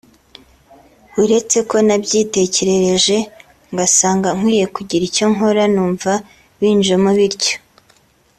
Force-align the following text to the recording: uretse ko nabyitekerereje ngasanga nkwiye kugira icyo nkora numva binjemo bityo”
uretse 1.23 1.57
ko 1.69 1.75
nabyitekerereje 1.87 3.17
ngasanga 3.73 4.27
nkwiye 4.37 4.65
kugira 4.75 5.03
icyo 5.09 5.25
nkora 5.33 5.63
numva 5.73 6.13
binjemo 6.59 7.09
bityo” 7.17 7.55